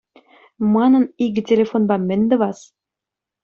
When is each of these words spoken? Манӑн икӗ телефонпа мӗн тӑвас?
Манӑн 0.73 1.05
икӗ 1.25 1.41
телефонпа 1.49 1.95
мӗн 2.07 2.21
тӑвас? 2.29 2.59